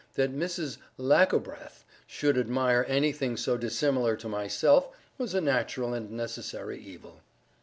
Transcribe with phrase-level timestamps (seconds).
[0.15, 0.77] That Mrs.
[0.97, 4.89] Lackobreath should admire anything so dissimilar to myself
[5.19, 7.21] was a natural and necessary evil.